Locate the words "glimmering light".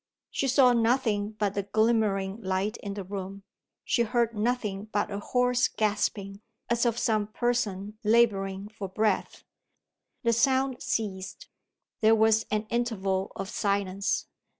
1.61-2.75